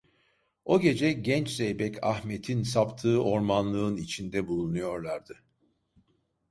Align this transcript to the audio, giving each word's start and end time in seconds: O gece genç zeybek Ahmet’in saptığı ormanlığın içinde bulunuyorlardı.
O 0.65 0.79
gece 0.81 1.11
genç 1.11 1.49
zeybek 1.55 2.03
Ahmet’in 2.03 2.63
saptığı 2.63 3.23
ormanlığın 3.23 3.97
içinde 3.97 4.47
bulunuyorlardı. 4.47 5.43